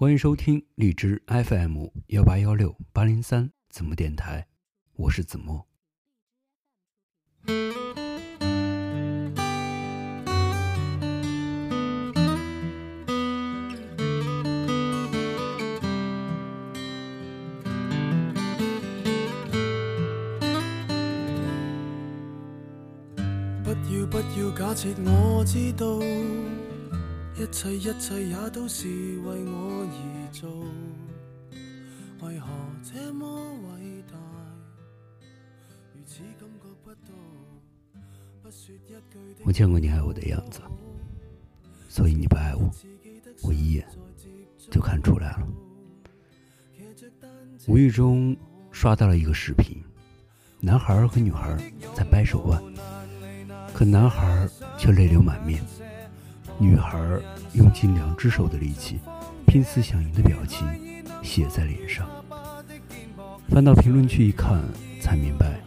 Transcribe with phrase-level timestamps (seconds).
[0.00, 4.46] 欢迎收听荔枝 FM 幺八幺六八零三子墨电台，
[4.94, 5.66] 我是子墨。
[23.62, 26.00] 不要不要假设我知道，
[27.40, 28.86] 一切一切也都是
[29.20, 30.50] 为我而做，
[32.20, 32.46] 为何
[32.82, 33.26] 这么
[33.62, 34.18] 伟大？
[35.94, 37.14] 如此感觉不到，
[38.42, 38.94] 不说一句
[39.42, 40.60] 我见过你爱我的样子，
[41.88, 42.70] 所以你不爱我，
[43.42, 43.88] 我一眼
[44.70, 45.48] 就看出来了。
[47.66, 48.36] 无意中
[48.70, 49.82] 刷到了一个视频，
[50.60, 51.56] 男孩和女孩
[51.94, 52.62] 在掰手腕，
[53.72, 55.64] 可男孩却泪流满面，
[56.60, 57.00] 女孩
[57.54, 58.98] 用尽两只手的力气，
[59.46, 60.68] 拼死想赢的表情
[61.22, 62.06] 写在脸上。
[63.48, 64.62] 翻到评论区一看，
[65.00, 65.58] 才明白，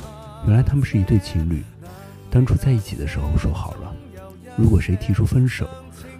[0.45, 1.63] 原来他们是一对情侣。
[2.29, 3.91] 当初在一起的时候说好了，
[4.55, 5.67] 如果谁提出分手，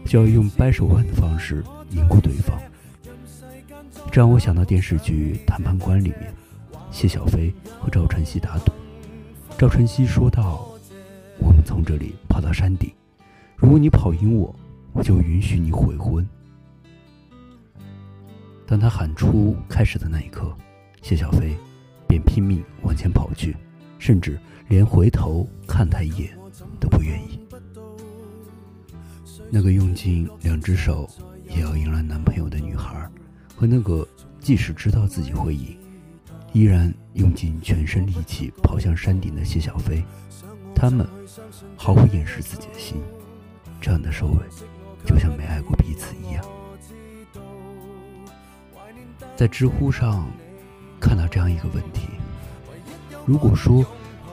[0.08, 2.60] 就要用掰手腕的方式赢过对方。
[4.12, 6.34] 这让我想到电视剧《谈判官》里面，
[6.92, 8.72] 谢小飞和赵晨曦打赌。
[9.56, 10.68] 赵晨曦说道
[11.38, 12.92] ：“我们从这里跑到山顶，
[13.56, 14.54] 如果你跑赢我，
[14.94, 16.26] 我就允许你悔婚。”
[18.66, 20.56] 当他喊出开始的那一刻，
[21.02, 21.56] 谢小飞
[22.08, 23.56] 便拼命往前跑去，
[24.00, 26.36] 甚至连回头看他一眼
[26.80, 27.40] 都不愿意。
[29.52, 31.08] 那个用尽两只手
[31.50, 33.08] 也要迎来男朋友的女孩，
[33.56, 34.08] 和那个
[34.40, 35.78] 即使知道自己会赢，
[36.54, 40.04] 依然用尽全身力气跑向山顶的谢小飞，
[40.74, 41.06] 他们
[41.78, 42.98] 毫不掩饰自己的心。
[43.80, 44.40] 这样的收尾，
[45.06, 46.44] 就像没爱过彼此一样。
[49.36, 50.28] 在知乎上
[51.00, 52.08] 看到这样一个问题：
[53.26, 53.86] 如果说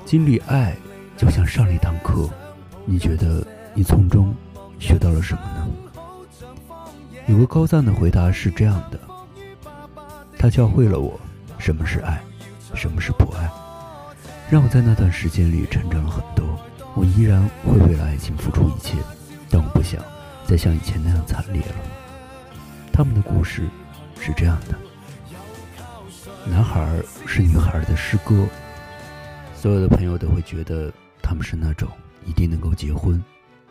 [0.05, 0.77] 经历爱
[1.17, 2.29] 就像上了一堂课，
[2.85, 4.35] 你觉得你从中
[4.79, 5.69] 学到了什么呢？
[7.27, 8.99] 有个高赞的回答是这样的：
[10.39, 11.19] 他教会了我
[11.59, 12.21] 什么是爱，
[12.75, 13.49] 什么是不爱，
[14.51, 16.59] 让我在那段时间里成长了很多。
[16.95, 18.97] 我依然会为了爱情付出一切，
[19.49, 20.03] 但我不想
[20.51, 21.77] 再像以前那样惨烈了。
[22.93, 23.69] 他们的故事
[24.21, 24.77] 是这样的。
[26.45, 28.49] 男孩是女孩的师哥，
[29.55, 31.89] 所有的朋友都会觉得他们是那种
[32.27, 33.23] 一定能够结婚、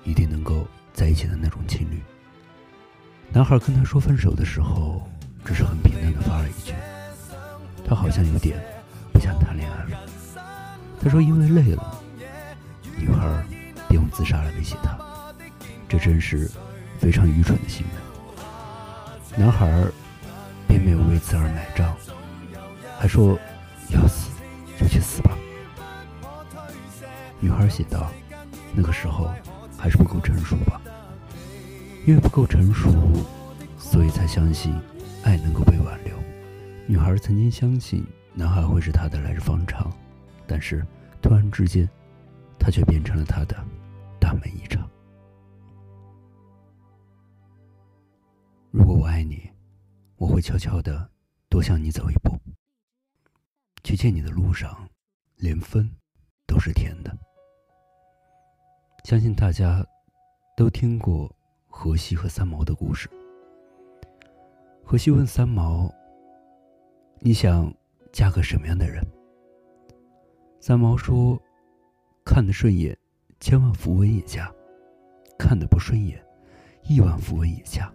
[0.06, 2.02] 一定能够在一起的那种情侣。
[3.34, 5.06] 男孩跟他说分手的时候，
[5.44, 6.74] 只是很平淡的发了一句
[7.86, 8.58] ：“他好像有点
[9.12, 10.00] 不想谈恋爱了。”
[11.04, 12.02] 他说：“因为累了。”
[12.98, 13.44] 女孩
[13.90, 14.98] 便用自杀来威胁他，
[15.90, 16.50] 这真是
[17.00, 19.38] 非常愚蠢的行为。
[19.38, 19.86] 男孩
[20.68, 21.96] 并没有为此而买账。
[22.98, 23.40] 还说
[23.92, 24.30] 要死
[24.78, 25.38] 就去死吧。
[27.40, 28.12] 女孩写道
[28.76, 29.32] ：“那个时候
[29.78, 30.82] 还是不够成熟吧，
[32.06, 32.94] 因为不够成熟，
[33.78, 34.78] 所以才相信
[35.24, 36.14] 爱能够被挽留。”
[36.86, 39.90] 女孩曾经相信男孩会是她的来日方长，
[40.46, 40.86] 但是
[41.22, 41.88] 突然之间，
[42.60, 43.56] 他却变成了她的
[44.20, 44.79] 大门一场。
[50.42, 51.10] 悄悄的
[51.50, 52.38] 多向你走一步。
[53.84, 54.88] 去见你的路上，
[55.36, 55.90] 连风
[56.46, 57.18] 都是甜的。
[59.06, 59.86] 相信大家
[60.58, 61.34] 都听过
[61.66, 63.10] 荷西和三毛的故事。
[64.84, 65.90] 荷西问三毛
[67.22, 67.74] ：“你想
[68.12, 69.02] 嫁个什么样的人？”
[70.60, 71.42] 三毛说
[72.26, 72.96] ：“看得顺眼，
[73.40, 74.54] 千万符文也嫁；
[75.38, 76.22] 看得不顺眼，
[76.84, 77.92] 亿万符文也嫁。”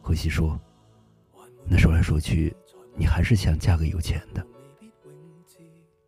[0.00, 0.58] 荷西说
[1.66, 2.54] ：“那说来说去，
[2.96, 4.46] 你还是想嫁个有钱的。”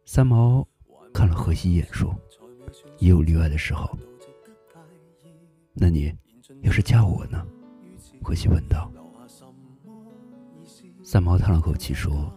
[0.05, 0.67] 三毛
[1.15, 2.15] 看了荷西一眼，说
[2.99, 3.89] ：“也有例外的时候。
[5.73, 6.15] 那你
[6.63, 7.47] 要是嫁我呢？”
[8.23, 8.93] 荷西问道。
[11.03, 12.33] 三毛叹了口气说：“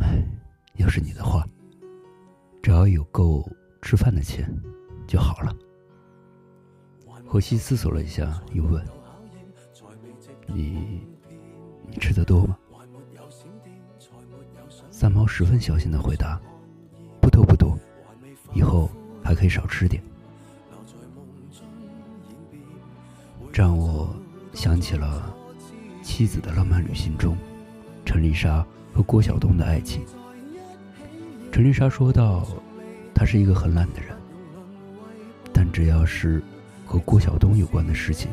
[0.00, 0.26] 哎，
[0.76, 1.46] 要是你的话，
[2.62, 3.48] 只要有够
[3.80, 4.48] 吃饭的钱
[5.06, 5.54] 就好了。”
[7.26, 8.84] 荷西思索了一下，又问
[10.46, 11.00] ：“你
[11.90, 12.56] 你吃的多吗？”
[14.90, 16.40] 三毛十分小心的回答
[17.20, 17.78] ：“不多不多，
[18.54, 18.90] 以后
[19.22, 20.02] 还可以少吃点。”
[23.52, 24.12] 这让我
[24.52, 25.32] 想起了
[26.04, 27.36] 《妻子的浪漫旅行》中
[28.04, 30.04] 陈丽莎和郭晓东的爱情。
[31.52, 32.46] 陈丽莎说道
[33.14, 34.16] ：“他是一个很懒的人，
[35.52, 36.42] 但只要是
[36.84, 38.28] 和郭晓东有关的事情，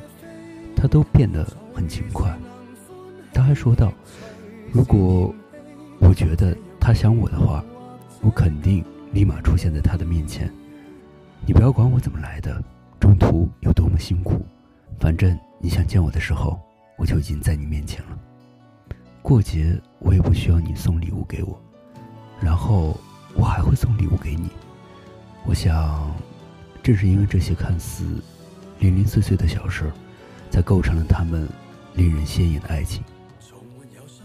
[0.75, 2.35] 他都变得很勤快。
[3.33, 3.91] 他还说道
[4.71, 5.33] ：“如果
[5.99, 7.63] 我觉得他想我的话，
[8.21, 8.83] 我肯定
[9.13, 10.51] 立马出现在他的面前。
[11.45, 12.63] 你不要管我怎么来的，
[12.99, 14.45] 中途有多么辛苦，
[14.99, 16.59] 反正你想见我的时候，
[16.97, 18.17] 我就已经在你面前了。
[19.21, 21.59] 过节我也不需要你送礼物给我，
[22.41, 22.95] 然后
[23.35, 24.49] 我还会送礼物给你。
[25.45, 26.13] 我想，
[26.83, 28.03] 正是因为这些看似
[28.79, 29.91] 零零碎碎的小事，
[30.49, 31.47] 才构成了他们
[31.93, 33.03] 令人鲜艳的爱情。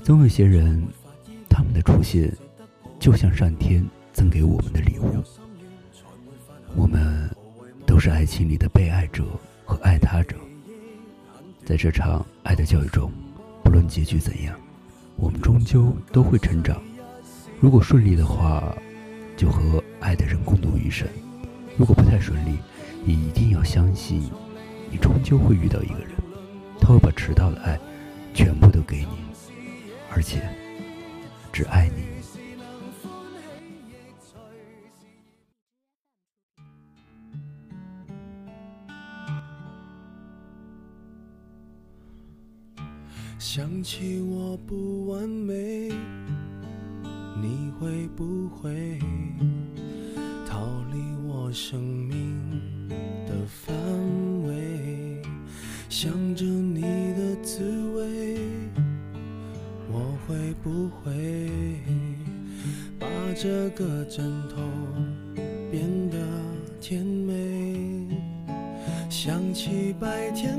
[0.07, 0.81] 总有些人，
[1.51, 2.33] 他们的出现，
[3.01, 5.17] 就像上天赠给我们的礼物。
[6.77, 7.29] 我们
[7.85, 9.25] 都是爱情里的被爱者
[9.65, 10.37] 和爱他者。
[11.65, 13.11] 在这场爱的教育中，
[13.65, 14.57] 不论结局怎样，
[15.17, 16.81] 我们终究都会成长。
[17.59, 18.73] 如果顺利的话，
[19.37, 21.09] 就和爱的人共度余生；
[21.77, 22.57] 如果不太顺利，
[23.05, 24.23] 也一定要相信，
[24.89, 26.13] 你终究会遇到一个人，
[26.81, 27.77] 他会把迟到的爱
[28.33, 29.27] 全部都给你。
[31.57, 32.05] 只爱你。
[43.39, 45.89] 想起我不完美，
[47.41, 48.99] 你会不会
[50.47, 52.87] 逃离我生命
[53.27, 53.75] 的范
[54.43, 55.23] 围？
[55.89, 56.83] 想着你
[59.99, 61.81] 我会不会
[62.99, 64.61] 把这个枕头
[65.71, 66.19] 变得
[66.79, 68.07] 甜美？
[69.09, 70.59] 想起白天